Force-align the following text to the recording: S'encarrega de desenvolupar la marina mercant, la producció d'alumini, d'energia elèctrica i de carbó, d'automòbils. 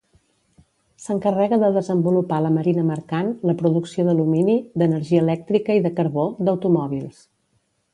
S'encarrega 1.03 1.59
de 1.65 1.69
desenvolupar 1.75 2.41
la 2.47 2.53
marina 2.57 2.87
mercant, 2.89 3.31
la 3.51 3.57
producció 3.63 4.09
d'alumini, 4.11 4.59
d'energia 4.83 5.25
elèctrica 5.29 5.81
i 5.83 5.89
de 5.89 5.97
carbó, 6.03 6.31
d'automòbils. 6.47 7.27